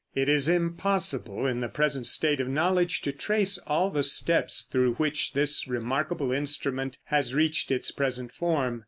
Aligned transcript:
It 0.15 0.27
is 0.27 0.49
impossible 0.49 1.45
in 1.45 1.59
the 1.59 1.69
present 1.69 2.07
state 2.07 2.41
of 2.41 2.47
knowledge 2.47 3.01
to 3.03 3.11
trace 3.11 3.59
all 3.67 3.91
the 3.91 4.01
steps 4.01 4.63
through 4.63 4.95
which 4.95 5.33
this 5.33 5.67
remarkable 5.67 6.31
instrument 6.31 6.97
has 7.03 7.35
reached 7.35 7.69
its 7.69 7.91
present 7.91 8.31
form. 8.31 8.79